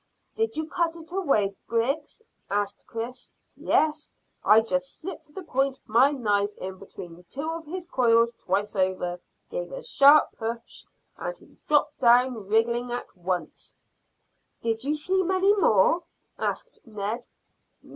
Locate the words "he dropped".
11.37-11.99